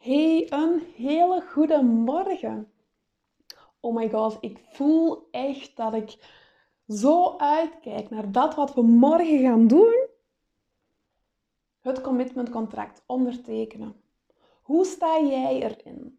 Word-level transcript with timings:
Hey, 0.00 0.52
een 0.52 0.80
hele 0.96 1.40
goede 1.40 1.82
morgen. 1.82 2.72
Oh 3.80 3.94
my 3.94 4.10
god, 4.10 4.36
ik 4.40 4.60
voel 4.68 5.28
echt 5.30 5.76
dat 5.76 5.94
ik 5.94 6.16
zo 6.88 7.36
uitkijk 7.36 8.10
naar 8.10 8.32
dat 8.32 8.54
wat 8.54 8.74
we 8.74 8.82
morgen 8.82 9.38
gaan 9.38 9.66
doen. 9.66 10.08
Het 11.80 12.00
commitmentcontract 12.00 13.02
ondertekenen. 13.06 14.00
Hoe 14.62 14.84
sta 14.84 15.20
jij 15.20 15.62
erin? 15.62 16.18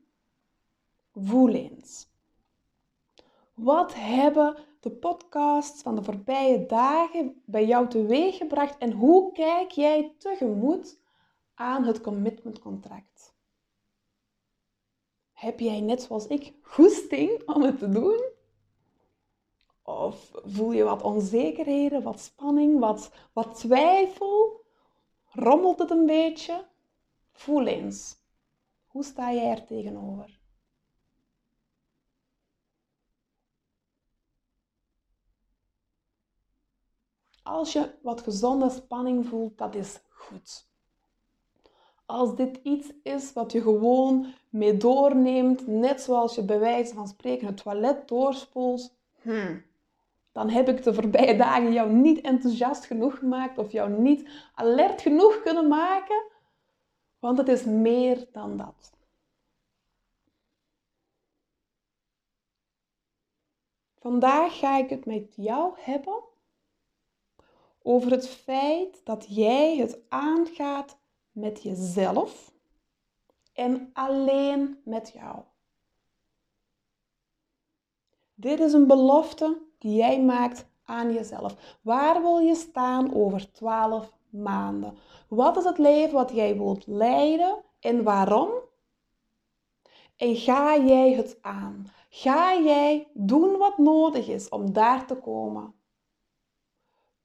Voel 1.13 1.49
eens. 1.49 2.07
Wat 3.53 3.93
hebben 3.93 4.57
de 4.79 4.91
podcasts 4.91 5.81
van 5.81 5.95
de 5.95 6.03
voorbije 6.03 6.65
dagen 6.65 7.41
bij 7.45 7.65
jou 7.65 7.87
teweeggebracht 7.87 8.77
en 8.77 8.91
hoe 8.91 9.31
kijk 9.31 9.71
jij 9.71 10.15
tegemoet 10.17 10.99
aan 11.53 11.83
het 11.83 12.01
commitmentcontract? 12.01 13.39
Heb 15.41 15.59
jij 15.59 15.79
net 15.81 16.01
zoals 16.01 16.27
ik 16.27 16.53
goesting 16.61 17.47
om 17.49 17.61
het 17.61 17.79
te 17.79 17.89
doen? 17.89 18.23
Of 19.83 20.31
voel 20.33 20.71
je 20.71 20.83
wat 20.83 21.01
onzekerheden, 21.01 22.03
wat 22.03 22.19
spanning, 22.19 22.79
wat, 22.79 23.11
wat 23.33 23.55
twijfel? 23.55 24.65
Rommelt 25.25 25.79
het 25.79 25.89
een 25.89 26.05
beetje? 26.05 26.67
Voel 27.31 27.65
eens. 27.65 28.15
Hoe 28.85 29.03
sta 29.03 29.33
jij 29.33 29.49
er 29.49 29.65
tegenover? 29.65 30.39
Als 37.43 37.73
je 37.73 37.97
wat 38.01 38.21
gezonde 38.21 38.69
spanning 38.69 39.25
voelt, 39.25 39.57
dat 39.57 39.75
is 39.75 39.99
goed 40.09 40.70
als 42.11 42.35
dit 42.35 42.59
iets 42.63 42.91
is 43.03 43.33
wat 43.33 43.51
je 43.51 43.61
gewoon 43.61 44.33
mee 44.49 44.77
doorneemt, 44.77 45.67
net 45.67 46.01
zoals 46.01 46.35
je 46.35 46.43
bij 46.43 46.59
wijze 46.59 46.93
van 46.93 47.07
spreken 47.07 47.47
het 47.47 47.57
toilet 47.57 48.07
doorspoelt, 48.07 48.95
hmm, 49.21 49.63
dan 50.31 50.49
heb 50.49 50.69
ik 50.69 50.83
de 50.83 50.93
voorbije 50.93 51.37
dagen 51.37 51.73
jou 51.73 51.91
niet 51.91 52.21
enthousiast 52.21 52.85
genoeg 52.85 53.17
gemaakt 53.17 53.57
of 53.57 53.71
jou 53.71 53.89
niet 53.89 54.29
alert 54.55 55.01
genoeg 55.01 55.41
kunnen 55.41 55.67
maken, 55.67 56.23
want 57.19 57.37
het 57.37 57.47
is 57.47 57.63
meer 57.65 58.27
dan 58.31 58.57
dat. 58.57 58.91
Vandaag 63.99 64.59
ga 64.59 64.77
ik 64.77 64.89
het 64.89 65.05
met 65.05 65.33
jou 65.35 65.73
hebben 65.75 66.23
over 67.81 68.11
het 68.11 68.29
feit 68.29 69.01
dat 69.03 69.25
jij 69.29 69.77
het 69.77 69.99
aangaat 70.09 71.00
met 71.31 71.63
jezelf 71.63 72.51
en 73.53 73.89
alleen 73.93 74.81
met 74.83 75.11
jou. 75.13 75.43
Dit 78.33 78.59
is 78.59 78.73
een 78.73 78.87
belofte 78.87 79.61
die 79.77 79.95
jij 79.95 80.21
maakt 80.21 80.65
aan 80.83 81.13
jezelf. 81.13 81.77
Waar 81.81 82.21
wil 82.21 82.39
je 82.39 82.55
staan 82.55 83.13
over 83.15 83.51
12 83.51 84.17
maanden? 84.29 84.97
Wat 85.27 85.57
is 85.57 85.63
het 85.63 85.77
leven 85.77 86.13
wat 86.13 86.31
jij 86.31 86.57
wilt 86.57 86.87
leiden 86.87 87.63
en 87.79 88.03
waarom? 88.03 88.49
En 90.17 90.35
ga 90.35 90.77
jij 90.77 91.13
het 91.13 91.37
aan? 91.41 91.87
Ga 92.09 92.59
jij 92.59 93.07
doen 93.13 93.57
wat 93.57 93.77
nodig 93.77 94.27
is 94.27 94.49
om 94.49 94.73
daar 94.73 95.05
te 95.05 95.15
komen? 95.15 95.73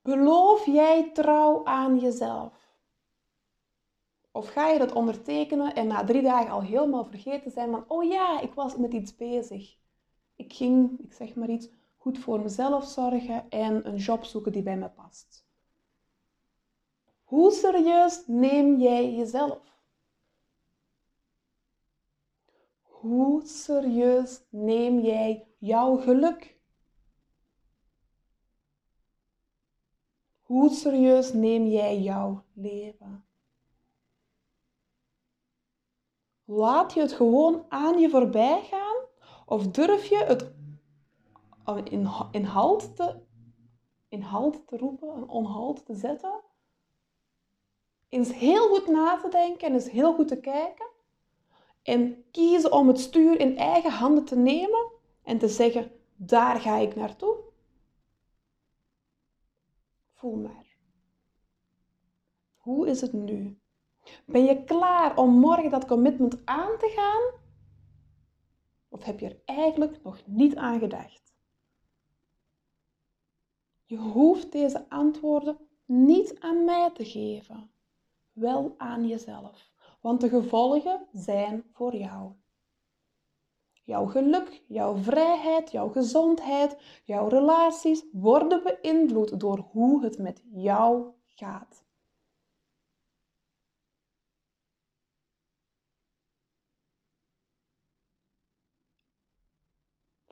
Beloof 0.02 0.66
jij 0.66 1.10
trouw 1.12 1.64
aan 1.64 1.98
jezelf? 1.98 2.65
Of 4.36 4.48
ga 4.48 4.68
je 4.68 4.78
dat 4.78 4.92
ondertekenen 4.92 5.74
en 5.74 5.86
na 5.86 6.04
drie 6.04 6.22
dagen 6.22 6.50
al 6.50 6.62
helemaal 6.62 7.04
vergeten 7.04 7.50
zijn 7.50 7.70
van, 7.70 7.84
oh 7.88 8.04
ja, 8.04 8.40
ik 8.40 8.54
was 8.54 8.76
met 8.76 8.92
iets 8.92 9.16
bezig. 9.16 9.76
Ik 10.34 10.52
ging, 10.52 11.00
ik 11.00 11.12
zeg 11.12 11.34
maar 11.34 11.48
iets, 11.48 11.68
goed 11.96 12.18
voor 12.18 12.40
mezelf 12.40 12.84
zorgen 12.84 13.50
en 13.50 13.88
een 13.88 13.96
job 13.96 14.24
zoeken 14.24 14.52
die 14.52 14.62
bij 14.62 14.76
me 14.76 14.88
past. 14.88 15.46
Hoe 17.24 17.50
serieus 17.50 18.22
neem 18.26 18.80
jij 18.80 19.14
jezelf? 19.14 19.60
Hoe 22.82 23.46
serieus 23.46 24.42
neem 24.50 25.00
jij 25.00 25.48
jouw 25.58 25.96
geluk? 25.96 26.58
Hoe 30.40 30.70
serieus 30.70 31.32
neem 31.32 31.66
jij 31.66 32.00
jouw 32.00 32.42
leven? 32.52 33.24
Laat 36.48 36.92
je 36.92 37.00
het 37.00 37.12
gewoon 37.12 37.64
aan 37.68 37.98
je 37.98 38.10
voorbij 38.10 38.62
gaan? 38.62 38.96
Of 39.46 39.66
durf 39.68 40.06
je 40.06 40.16
het 40.16 40.52
in, 41.84 42.08
in, 42.30 42.44
halt, 42.44 42.96
te, 42.96 43.20
in 44.08 44.20
halt 44.20 44.66
te 44.66 44.76
roepen, 44.76 45.08
een 45.08 45.28
onhalt 45.28 45.86
te 45.86 45.94
zetten? 45.94 46.40
Eens 48.08 48.34
heel 48.34 48.68
goed 48.68 48.86
na 48.86 49.16
te 49.16 49.28
denken 49.28 49.68
en 49.68 49.74
eens 49.74 49.90
heel 49.90 50.14
goed 50.14 50.28
te 50.28 50.40
kijken. 50.40 50.86
En 51.82 52.24
kiezen 52.30 52.72
om 52.72 52.88
het 52.88 53.00
stuur 53.00 53.40
in 53.40 53.56
eigen 53.56 53.90
handen 53.90 54.24
te 54.24 54.36
nemen 54.36 54.90
en 55.22 55.38
te 55.38 55.48
zeggen, 55.48 55.90
daar 56.16 56.60
ga 56.60 56.76
ik 56.76 56.94
naartoe. 56.94 57.36
Voel 60.12 60.36
maar. 60.36 60.66
Hoe 62.56 62.88
is 62.88 63.00
het 63.00 63.12
nu? 63.12 63.58
Ben 64.26 64.44
je 64.44 64.64
klaar 64.64 65.16
om 65.16 65.38
morgen 65.38 65.70
dat 65.70 65.86
commitment 65.86 66.38
aan 66.44 66.78
te 66.78 66.92
gaan? 66.96 67.40
Of 68.88 69.04
heb 69.04 69.18
je 69.18 69.26
er 69.26 69.40
eigenlijk 69.44 70.02
nog 70.02 70.22
niet 70.26 70.56
aan 70.56 70.78
gedacht? 70.78 71.34
Je 73.84 73.96
hoeft 73.96 74.52
deze 74.52 74.88
antwoorden 74.88 75.58
niet 75.84 76.40
aan 76.40 76.64
mij 76.64 76.90
te 76.90 77.04
geven, 77.04 77.70
wel 78.32 78.74
aan 78.76 79.06
jezelf, 79.06 79.70
want 80.00 80.20
de 80.20 80.28
gevolgen 80.28 81.06
zijn 81.12 81.64
voor 81.72 81.96
jou. 81.96 82.32
Jouw 83.84 84.06
geluk, 84.06 84.62
jouw 84.68 84.96
vrijheid, 84.96 85.70
jouw 85.70 85.88
gezondheid, 85.88 86.76
jouw 87.04 87.28
relaties 87.28 88.04
worden 88.12 88.62
beïnvloed 88.62 89.40
door 89.40 89.58
hoe 89.58 90.02
het 90.04 90.18
met 90.18 90.42
jou 90.52 91.12
gaat. 91.26 91.85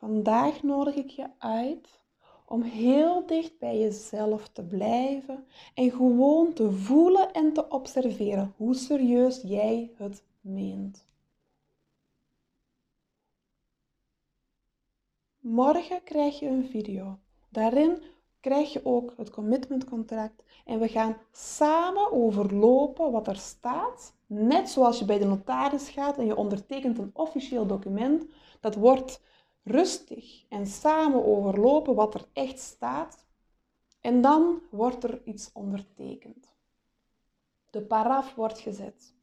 Vandaag 0.05 0.63
nodig 0.63 0.95
ik 0.95 1.11
je 1.11 1.27
uit 1.39 2.01
om 2.47 2.63
heel 2.63 3.27
dicht 3.27 3.59
bij 3.59 3.79
jezelf 3.79 4.49
te 4.49 4.63
blijven 4.65 5.47
en 5.75 5.91
gewoon 5.91 6.53
te 6.53 6.73
voelen 6.73 7.33
en 7.33 7.53
te 7.53 7.69
observeren 7.69 8.55
hoe 8.57 8.75
serieus 8.75 9.41
jij 9.43 9.91
het 9.97 10.23
meent. 10.41 11.07
Morgen 15.39 16.03
krijg 16.03 16.39
je 16.39 16.47
een 16.47 16.67
video. 16.67 17.19
Daarin 17.49 18.03
krijg 18.41 18.73
je 18.73 18.85
ook 18.85 19.13
het 19.17 19.31
commitmentcontract 19.31 20.43
en 20.65 20.79
we 20.81 20.89
gaan 20.89 21.17
samen 21.33 22.13
overlopen 22.13 23.13
wat 23.13 23.29
er 23.29 23.37
staat. 23.37 24.15
Net 24.27 24.71
zoals 24.71 24.99
je 24.99 25.05
bij 25.05 25.19
de 25.19 25.27
notaris 25.27 25.89
gaat 25.89 26.19
en 26.19 26.27
je 26.27 26.37
ondertekent 26.37 26.99
een 26.99 27.11
officieel 27.15 27.67
document. 27.67 28.27
Dat 28.61 28.75
wordt 28.75 29.21
rustig 29.65 30.45
en 30.49 30.67
samen 30.67 31.25
overlopen 31.25 31.95
wat 31.95 32.15
er 32.15 32.29
echt 32.33 32.59
staat. 32.59 33.27
En 34.01 34.21
dan 34.21 34.63
wordt 34.71 35.05
er 35.05 35.23
iets 35.25 35.53
ondertekend. 35.53 36.53
De 37.71 37.83
paraf 37.83 38.35
wordt 38.35 38.59
gezet. 38.59 39.15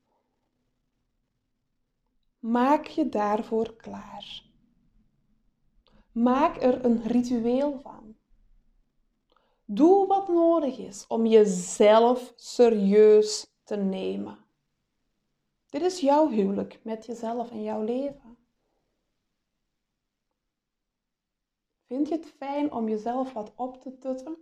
Maak 2.39 2.86
je 2.86 3.10
daarvoor 3.10 3.75
klaar. 3.75 4.44
Maak 6.12 6.62
er 6.62 6.86
een 6.86 7.04
ritueel 7.04 7.80
van. 7.80 8.16
Doe 9.66 10.07
wat 10.07 10.27
nodig 10.27 10.77
is 10.77 11.07
om 11.07 11.25
jezelf 11.25 12.33
serieus 12.36 13.48
te 13.63 13.75
nemen. 13.75 14.38
Dit 15.69 15.81
is 15.81 16.00
jouw 16.00 16.30
huwelijk 16.30 16.80
met 16.83 17.06
jezelf 17.06 17.51
en 17.51 17.63
jouw 17.63 17.83
leven. 17.83 18.38
Vind 21.92 22.08
je 22.08 22.16
het 22.16 22.34
fijn 22.38 22.72
om 22.72 22.90
jezelf 22.90 23.34
wat 23.34 23.52
op 23.56 23.82
te 23.82 23.98
tutten 23.98 24.38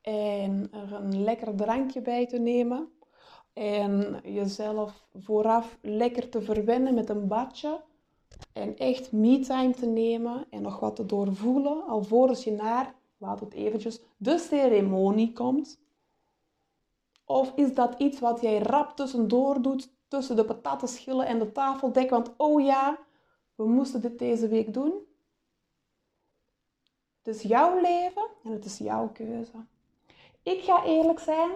en 0.00 0.68
er 0.72 0.92
een 0.92 1.22
lekker 1.22 1.54
drankje 1.54 2.00
bij 2.00 2.26
te 2.26 2.38
nemen 2.38 2.92
en 3.52 4.20
jezelf 4.24 5.06
vooraf 5.14 5.78
lekker 5.80 6.28
te 6.28 6.42
verwennen 6.42 6.94
met 6.94 7.08
een 7.08 7.28
badje 7.28 7.80
en 8.52 8.76
echt 8.76 9.12
me-time 9.12 9.72
te 9.72 9.86
nemen 9.86 10.46
en 10.50 10.62
nog 10.62 10.80
wat 10.80 10.96
te 10.96 11.06
doorvoelen 11.06 11.86
alvorens 11.86 12.44
je 12.44 12.52
naar, 12.52 12.94
laat 13.18 13.40
het 13.40 13.52
eventjes, 13.52 14.00
de 14.16 14.38
ceremonie 14.38 15.32
komt? 15.32 15.80
Of 17.24 17.52
is 17.56 17.74
dat 17.74 17.94
iets 17.98 18.20
wat 18.20 18.40
jij 18.40 18.58
rap 18.58 18.96
tussendoor 18.96 19.62
doet 19.62 19.94
tussen 20.08 20.36
de 20.36 20.44
patatenschillen 20.44 21.26
en 21.26 21.38
de 21.38 21.52
tafeldek, 21.52 22.10
want 22.10 22.34
oh 22.36 22.64
ja, 22.64 22.98
we 23.54 23.64
moesten 23.64 24.00
dit 24.00 24.18
deze 24.18 24.48
week 24.48 24.74
doen. 24.74 25.10
Het 27.22 27.34
is 27.34 27.42
jouw 27.42 27.80
leven 27.80 28.28
en 28.44 28.50
het 28.50 28.64
is 28.64 28.78
jouw 28.78 29.08
keuze. 29.12 29.66
Ik 30.42 30.62
ga 30.62 30.84
eerlijk 30.84 31.18
zijn, 31.18 31.50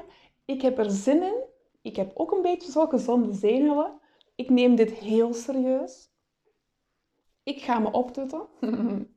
ik 0.45 0.63
heb 0.63 0.79
er 0.79 0.91
zin 0.91 1.23
in. 1.23 1.45
Ik 1.83 1.97
heb 1.97 2.13
ook 2.15 2.33
een 2.33 2.43
beetje 2.43 2.71
zo 2.71 2.87
gezonde 2.87 3.33
zenuwen. 3.33 4.01
Ik 4.35 4.51
neem 4.51 4.75
dit 4.75 4.91
heel 4.91 5.35
serieus. 5.35 6.11
Ik 7.43 7.63
ga 7.63 7.79
me 7.79 7.93
optutten. 7.93 8.47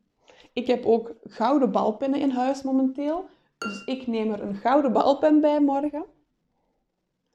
ik 0.53 0.67
heb 0.67 0.85
ook 0.85 1.15
gouden 1.23 1.71
balpennen 1.71 2.19
in 2.19 2.29
huis 2.29 2.61
momenteel. 2.61 3.25
Dus 3.57 3.83
ik 3.85 4.07
neem 4.07 4.31
er 4.31 4.41
een 4.41 4.55
gouden 4.55 4.93
balpen 4.93 5.41
bij 5.41 5.61
morgen. 5.61 6.05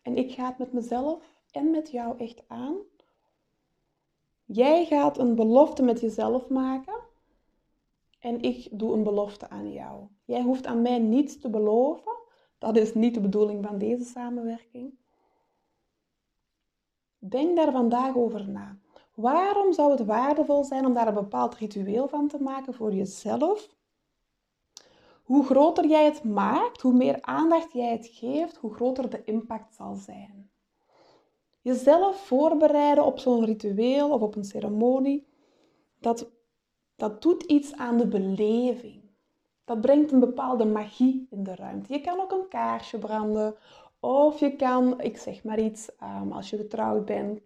En 0.02 0.16
ik 0.16 0.32
ga 0.32 0.46
het 0.46 0.58
met 0.58 0.72
mezelf 0.72 1.22
en 1.50 1.70
met 1.70 1.90
jou 1.90 2.18
echt 2.18 2.42
aan. 2.46 2.76
Jij 4.44 4.84
gaat 4.84 5.18
een 5.18 5.34
belofte 5.34 5.82
met 5.82 6.00
jezelf 6.00 6.48
maken. 6.48 6.94
En 8.24 8.40
ik 8.42 8.68
doe 8.70 8.92
een 8.92 9.02
belofte 9.02 9.48
aan 9.50 9.72
jou. 9.72 10.06
Jij 10.24 10.42
hoeft 10.42 10.66
aan 10.66 10.82
mij 10.82 10.98
niets 10.98 11.38
te 11.38 11.50
beloven. 11.50 12.12
Dat 12.58 12.76
is 12.76 12.94
niet 12.94 13.14
de 13.14 13.20
bedoeling 13.20 13.64
van 13.66 13.78
deze 13.78 14.04
samenwerking. 14.04 14.98
Denk 17.18 17.56
daar 17.56 17.72
vandaag 17.72 18.16
over 18.16 18.48
na. 18.48 18.78
Waarom 19.14 19.72
zou 19.72 19.90
het 19.90 20.04
waardevol 20.04 20.64
zijn 20.64 20.86
om 20.86 20.94
daar 20.94 21.08
een 21.08 21.14
bepaald 21.14 21.54
ritueel 21.54 22.08
van 22.08 22.28
te 22.28 22.42
maken 22.42 22.74
voor 22.74 22.94
jezelf? 22.94 23.68
Hoe 25.22 25.44
groter 25.44 25.86
jij 25.86 26.04
het 26.04 26.24
maakt, 26.24 26.80
hoe 26.80 26.94
meer 26.94 27.22
aandacht 27.22 27.72
jij 27.72 27.90
het 27.90 28.06
geeft, 28.06 28.56
hoe 28.56 28.74
groter 28.74 29.10
de 29.10 29.24
impact 29.24 29.74
zal 29.74 29.94
zijn. 29.94 30.50
Jezelf 31.60 32.16
voorbereiden 32.16 33.04
op 33.04 33.18
zo'n 33.18 33.44
ritueel 33.44 34.10
of 34.10 34.20
op 34.20 34.36
een 34.36 34.44
ceremonie, 34.44 35.26
dat, 35.98 36.30
dat 36.96 37.22
doet 37.22 37.42
iets 37.42 37.72
aan 37.72 37.96
de 37.96 38.06
beleving. 38.06 39.02
Dat 39.64 39.80
brengt 39.80 40.12
een 40.12 40.20
bepaalde 40.20 40.64
magie 40.64 41.26
in 41.30 41.42
de 41.42 41.54
ruimte. 41.54 41.92
Je 41.92 42.00
kan 42.00 42.20
ook 42.20 42.32
een 42.32 42.48
kaarsje 42.48 42.98
branden 42.98 43.56
of 44.00 44.40
je 44.40 44.56
kan, 44.56 45.00
ik 45.00 45.16
zeg 45.16 45.44
maar 45.44 45.60
iets, 45.60 45.90
um, 46.22 46.32
als 46.32 46.50
je 46.50 46.56
getrouwd 46.56 47.04
bent, 47.04 47.40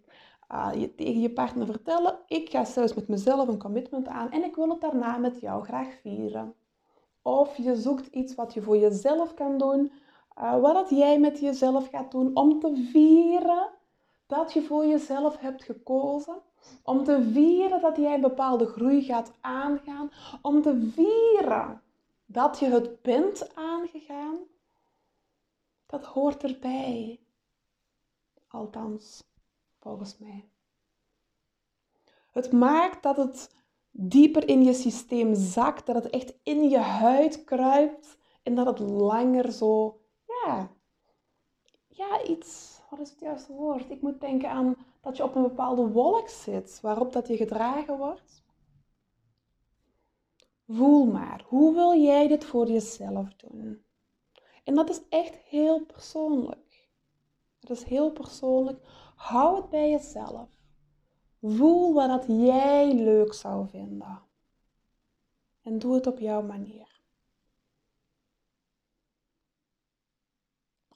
je, 0.77 0.95
tegen 0.95 1.21
je 1.21 1.33
partner 1.33 1.65
vertellen, 1.65 2.19
ik 2.27 2.49
ga 2.49 2.65
zelfs 2.65 2.93
met 2.93 3.07
mezelf 3.07 3.47
een 3.47 3.59
commitment 3.59 4.07
aan 4.07 4.31
en 4.31 4.43
ik 4.43 4.55
wil 4.55 4.69
het 4.69 4.81
daarna 4.81 5.17
met 5.17 5.39
jou 5.39 5.63
graag 5.63 5.87
vieren. 6.01 6.53
Of 7.21 7.57
je 7.57 7.75
zoekt 7.75 8.07
iets 8.07 8.35
wat 8.35 8.53
je 8.53 8.61
voor 8.61 8.77
jezelf 8.77 9.33
kan 9.33 9.57
doen, 9.57 9.91
uh, 10.41 10.59
wat 10.59 10.89
jij 10.89 11.19
met 11.19 11.39
jezelf 11.39 11.89
gaat 11.89 12.11
doen 12.11 12.35
om 12.35 12.59
te 12.59 12.87
vieren 12.91 13.69
dat 14.27 14.53
je 14.53 14.61
voor 14.61 14.85
jezelf 14.85 15.37
hebt 15.37 15.63
gekozen. 15.63 16.41
Om 16.83 17.03
te 17.03 17.29
vieren 17.31 17.81
dat 17.81 17.97
jij 17.97 18.13
een 18.13 18.21
bepaalde 18.21 18.65
groei 18.65 19.01
gaat 19.01 19.31
aangaan. 19.41 20.11
Om 20.41 20.61
te 20.61 20.91
vieren 20.93 21.81
dat 22.25 22.59
je 22.59 22.65
het 22.65 23.01
bent 23.01 23.55
aangegaan. 23.55 24.37
Dat 25.85 26.05
hoort 26.05 26.43
erbij. 26.43 27.19
Althans, 28.47 29.23
volgens 29.79 30.17
mij. 30.17 30.49
Het 32.31 32.51
maakt 32.51 33.03
dat 33.03 33.17
het 33.17 33.55
dieper 33.91 34.47
in 34.47 34.63
je 34.63 34.73
systeem 34.73 35.35
zakt, 35.35 35.85
dat 35.85 35.95
het 35.95 36.09
echt 36.09 36.33
in 36.43 36.69
je 36.69 36.77
huid 36.77 37.43
kruipt 37.43 38.17
en 38.43 38.55
dat 38.55 38.65
het 38.65 38.79
langer 38.79 39.51
zo, 39.51 40.01
ja, 40.25 40.71
ja, 41.87 42.23
iets, 42.23 42.78
wat 42.89 42.99
is 42.99 43.09
het 43.09 43.19
juiste 43.19 43.53
woord? 43.53 43.89
Ik 43.89 44.01
moet 44.01 44.21
denken 44.21 44.49
aan 44.49 44.75
dat 45.01 45.17
je 45.17 45.23
op 45.23 45.35
een 45.35 45.41
bepaalde 45.41 45.87
wolk 45.87 46.29
zit, 46.29 46.79
waarop 46.81 47.13
dat 47.13 47.27
je 47.27 47.37
gedragen 47.37 47.97
wordt. 47.97 48.43
Voel 50.67 51.05
maar, 51.05 51.43
hoe 51.47 51.73
wil 51.73 52.01
jij 52.01 52.27
dit 52.27 52.45
voor 52.45 52.67
jezelf 52.67 53.33
doen? 53.33 53.83
En 54.63 54.75
dat 54.75 54.89
is 54.89 55.01
echt 55.09 55.35
heel 55.35 55.85
persoonlijk. 55.85 56.89
Dat 57.59 57.77
is 57.77 57.83
heel 57.83 58.11
persoonlijk. 58.11 58.79
Hou 59.15 59.55
het 59.55 59.69
bij 59.69 59.89
jezelf. 59.89 60.49
Voel 61.41 61.93
wat 61.93 62.09
dat 62.09 62.25
jij 62.27 62.93
leuk 62.93 63.33
zou 63.33 63.67
vinden. 63.67 64.21
En 65.61 65.79
doe 65.79 65.93
het 65.93 66.07
op 66.07 66.19
jouw 66.19 66.41
manier. 66.41 66.88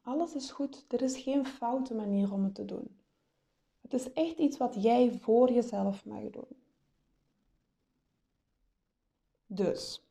Alles 0.03 0.35
is 0.35 0.51
goed. 0.51 0.85
Er 0.87 1.01
is 1.01 1.17
geen 1.17 1.45
foute 1.45 1.93
manier 1.93 2.33
om 2.33 2.43
het 2.43 2.55
te 2.55 2.65
doen. 2.65 2.99
Het 3.81 3.93
is 3.93 4.13
echt 4.13 4.37
iets 4.37 4.57
wat 4.57 4.83
jij 4.83 5.11
voor 5.21 5.51
jezelf 5.51 6.05
mag 6.05 6.29
doen. 6.29 6.47
Dus, 9.45 10.03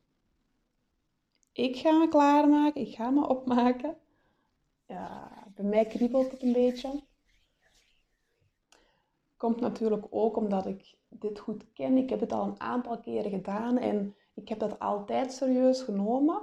ik 1.52 1.76
ga 1.76 1.98
me 1.98 2.08
klaarmaken. 2.08 2.80
Ik 2.80 2.94
ga 2.94 3.10
me 3.10 3.28
opmaken. 3.28 3.96
Ja, 4.86 5.30
bij 5.54 5.64
mij 5.64 5.86
kriebelt 5.86 6.30
het 6.30 6.42
een 6.42 6.52
beetje. 6.52 7.02
Komt 9.36 9.60
natuurlijk 9.60 10.06
ook 10.10 10.36
omdat 10.36 10.66
ik 10.66 10.94
dit 11.08 11.38
goed 11.38 11.72
ken. 11.72 11.96
Ik 11.96 12.10
heb 12.10 12.20
het 12.20 12.32
al 12.32 12.46
een 12.46 12.60
aantal 12.60 13.00
keren 13.00 13.30
gedaan 13.30 13.78
en 13.78 14.14
ik 14.34 14.48
heb 14.48 14.58
dat 14.58 14.78
altijd 14.78 15.32
serieus 15.32 15.82
genomen. 15.82 16.42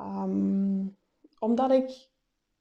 Um, 0.00 0.96
omdat 1.38 1.70
ik 1.70 2.08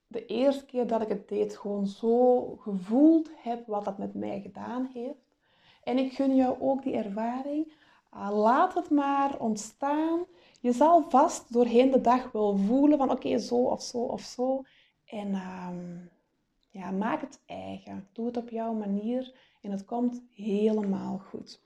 de 0.07 0.25
eerste 0.25 0.65
keer 0.65 0.87
dat 0.87 1.01
ik 1.01 1.07
het 1.07 1.27
deed 1.27 1.57
gewoon 1.57 1.87
zo 1.87 2.39
gevoeld 2.55 3.29
heb 3.35 3.67
wat 3.67 3.85
dat 3.85 3.97
met 3.97 4.13
mij 4.13 4.41
gedaan 4.41 4.89
heeft. 4.93 5.25
En 5.83 5.97
ik 5.97 6.13
gun 6.13 6.35
jou 6.35 6.55
ook 6.59 6.83
die 6.83 6.95
ervaring. 6.95 7.73
Uh, 8.13 8.29
laat 8.31 8.73
het 8.73 8.89
maar 8.89 9.39
ontstaan. 9.39 10.25
Je 10.61 10.71
zal 10.71 11.09
vast 11.09 11.53
doorheen 11.53 11.91
de 11.91 12.01
dag 12.01 12.31
wel 12.31 12.57
voelen 12.57 12.97
van 12.97 13.11
oké, 13.11 13.37
zo 13.37 13.55
of 13.55 13.81
zo 13.81 13.97
of 13.97 14.21
zo. 14.21 14.63
En 15.05 15.35
um, 15.35 16.09
ja, 16.69 16.91
maak 16.91 17.21
het 17.21 17.41
eigen. 17.45 18.07
Doe 18.13 18.25
het 18.25 18.37
op 18.37 18.49
jouw 18.49 18.73
manier 18.73 19.33
en 19.61 19.71
het 19.71 19.85
komt 19.85 20.23
helemaal 20.35 21.17
goed. 21.29 21.61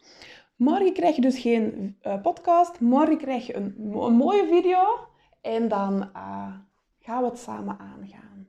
Morgen 0.56 0.94
krijg 0.94 1.15
je 1.15 1.21
dus 1.21 1.39
geen 1.39 1.97
uh, 2.01 2.21
podcast. 2.21 2.80
Morgen 2.80 3.18
krijg 3.18 3.47
je 3.47 3.56
een, 3.56 3.75
een, 3.77 4.13
mooie 4.13 4.47
video. 4.47 5.07
En 5.42 5.68
dan 5.68 6.09
uh, 6.15 6.53
gaan 6.99 7.23
we 7.23 7.29
het 7.29 7.39
samen 7.39 7.79
aangaan. 7.79 8.47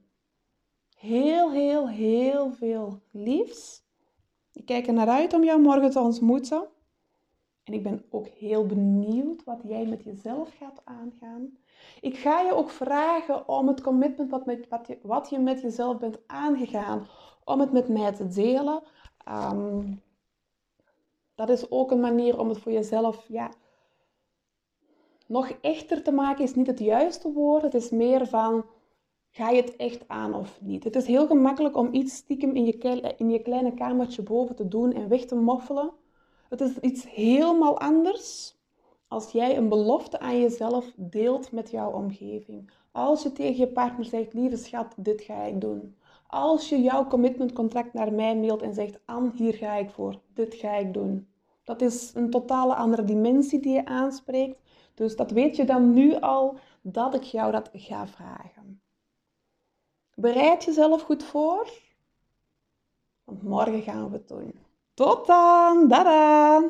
Heel, 0.96 1.52
heel, 1.52 1.88
heel 1.88 2.52
veel 2.52 3.00
liefs. 3.10 3.82
Ik 4.52 4.66
kijk 4.66 4.86
er 4.86 4.92
naar 4.92 5.08
uit 5.08 5.32
om 5.32 5.44
jou 5.44 5.60
morgen 5.60 5.90
te 5.90 6.00
ontmoeten. 6.00 6.68
En 7.64 7.72
ik 7.72 7.82
ben 7.82 8.04
ook 8.10 8.26
heel 8.26 8.66
benieuwd 8.66 9.44
wat 9.44 9.60
jij 9.64 9.86
met 9.86 10.04
jezelf 10.04 10.56
gaat 10.58 10.80
aangaan. 10.84 11.58
Ik 12.00 12.16
ga 12.16 12.40
je 12.40 12.54
ook 12.54 12.70
vragen 12.70 13.48
om 13.48 13.68
het 13.68 13.80
commitment 13.80 14.30
wat, 14.30 14.46
met, 14.46 14.68
wat, 14.68 14.86
je, 14.86 14.98
wat 15.02 15.30
je 15.30 15.38
met 15.38 15.60
jezelf 15.60 15.98
bent 15.98 16.18
aangegaan, 16.26 17.06
om 17.44 17.60
het 17.60 17.72
met 17.72 17.88
mij 17.88 18.12
te 18.12 18.28
delen. 18.28 18.82
Um, 19.28 20.02
dat 21.34 21.48
is 21.48 21.70
ook 21.70 21.90
een 21.90 22.00
manier 22.00 22.38
om 22.38 22.48
het 22.48 22.58
voor 22.58 22.72
jezelf 22.72 23.24
ja, 23.28 23.50
nog 25.30 25.50
echter 25.60 26.02
te 26.02 26.12
maken, 26.12 26.44
is 26.44 26.54
niet 26.54 26.66
het 26.66 26.78
juiste 26.78 27.32
woord. 27.32 27.62
Het 27.62 27.74
is 27.74 27.90
meer 27.90 28.26
van, 28.26 28.64
ga 29.30 29.50
je 29.50 29.60
het 29.60 29.76
echt 29.76 30.08
aan 30.08 30.34
of 30.34 30.60
niet? 30.60 30.84
Het 30.84 30.96
is 30.96 31.06
heel 31.06 31.26
gemakkelijk 31.26 31.76
om 31.76 31.88
iets 31.92 32.14
stiekem 32.14 32.54
in 32.56 32.64
je, 32.64 33.14
in 33.16 33.30
je 33.30 33.42
kleine 33.42 33.74
kamertje 33.74 34.22
boven 34.22 34.56
te 34.56 34.68
doen 34.68 34.92
en 34.92 35.08
weg 35.08 35.24
te 35.24 35.34
moffelen. 35.34 35.90
Het 36.48 36.60
is 36.60 36.78
iets 36.78 37.10
helemaal 37.10 37.78
anders 37.78 38.58
als 39.08 39.32
jij 39.32 39.56
een 39.56 39.68
belofte 39.68 40.20
aan 40.20 40.40
jezelf 40.40 40.92
deelt 40.96 41.52
met 41.52 41.70
jouw 41.70 41.92
omgeving. 41.92 42.70
Als 42.92 43.22
je 43.22 43.32
tegen 43.32 43.56
je 43.56 43.68
partner 43.68 44.04
zegt, 44.04 44.34
lieve 44.34 44.56
schat, 44.56 44.94
dit 44.96 45.22
ga 45.22 45.42
ik 45.42 45.60
doen. 45.60 45.96
Als 46.26 46.68
je 46.68 46.82
jouw 46.82 47.06
commitmentcontract 47.06 47.92
naar 47.92 48.12
mij 48.12 48.36
mailt 48.36 48.62
en 48.62 48.74
zegt, 48.74 48.98
Anne, 49.04 49.30
hier 49.34 49.54
ga 49.54 49.74
ik 49.74 49.90
voor, 49.90 50.20
dit 50.34 50.54
ga 50.54 50.76
ik 50.76 50.94
doen. 50.94 51.28
Dat 51.64 51.82
is 51.82 52.12
een 52.14 52.30
totale 52.30 52.74
andere 52.74 53.04
dimensie 53.04 53.60
die 53.60 53.72
je 53.72 53.84
aanspreekt. 53.84 54.58
Dus 55.00 55.16
dat 55.16 55.30
weet 55.30 55.56
je 55.56 55.64
dan 55.64 55.92
nu 55.92 56.20
al 56.20 56.58
dat 56.82 57.14
ik 57.14 57.22
jou 57.22 57.52
dat 57.52 57.70
ga 57.72 58.06
vragen. 58.06 58.82
Bereid 60.14 60.64
jezelf 60.64 61.02
goed 61.02 61.22
voor, 61.22 61.68
want 63.24 63.42
morgen 63.42 63.82
gaan 63.82 64.10
we 64.10 64.16
het 64.16 64.28
doen. 64.28 64.58
Tot 64.94 65.26
dan, 65.26 65.88
dada! 65.88 66.68